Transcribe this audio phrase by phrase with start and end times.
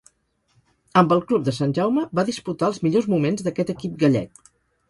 [1.01, 4.47] Amb el club de Sant Jaume va disputar els millors moments d'aquest equip gallec.